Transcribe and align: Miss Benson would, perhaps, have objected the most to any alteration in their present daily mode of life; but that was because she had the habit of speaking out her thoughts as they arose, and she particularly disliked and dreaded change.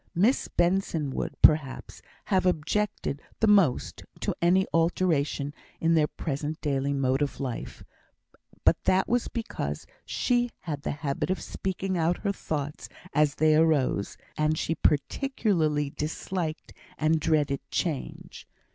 Miss 0.15 0.47
Benson 0.47 1.11
would, 1.11 1.39
perhaps, 1.43 2.01
have 2.25 2.47
objected 2.47 3.21
the 3.39 3.45
most 3.45 4.01
to 4.21 4.33
any 4.41 4.65
alteration 4.73 5.53
in 5.79 5.93
their 5.93 6.07
present 6.07 6.59
daily 6.59 6.91
mode 6.91 7.21
of 7.21 7.39
life; 7.39 7.83
but 8.65 8.83
that 8.85 9.07
was 9.07 9.27
because 9.27 9.85
she 10.03 10.49
had 10.61 10.81
the 10.81 10.89
habit 10.89 11.29
of 11.29 11.39
speaking 11.39 11.99
out 11.99 12.17
her 12.25 12.31
thoughts 12.33 12.89
as 13.13 13.35
they 13.35 13.55
arose, 13.55 14.17
and 14.35 14.57
she 14.57 14.73
particularly 14.73 15.91
disliked 15.91 16.73
and 16.97 17.19
dreaded 17.19 17.59
change. 17.69 18.47